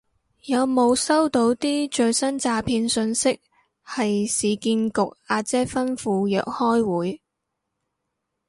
[0.45, 3.39] 有冇收到啲最新詐騙訊息
[3.85, 4.93] 係市建局
[5.27, 7.21] 阿姐吩咐約開會